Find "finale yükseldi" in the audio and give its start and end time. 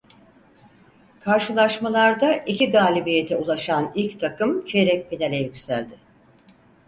5.09-5.95